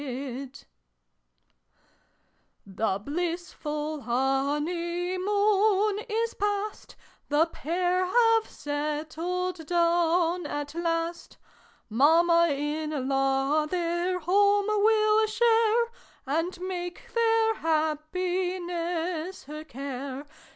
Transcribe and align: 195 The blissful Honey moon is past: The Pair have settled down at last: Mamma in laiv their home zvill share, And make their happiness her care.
195 0.01 0.65
The 2.65 2.99
blissful 3.05 4.01
Honey 4.01 5.15
moon 5.19 5.99
is 6.09 6.33
past: 6.33 6.95
The 7.29 7.45
Pair 7.45 8.07
have 8.07 8.49
settled 8.49 9.63
down 9.67 10.47
at 10.47 10.73
last: 10.73 11.37
Mamma 11.87 12.47
in 12.49 12.89
laiv 12.89 13.69
their 13.69 14.17
home 14.17 14.65
zvill 14.69 15.27
share, 15.27 15.85
And 16.25 16.59
make 16.61 17.13
their 17.13 17.53
happiness 17.57 19.43
her 19.43 19.63
care. 19.63 20.25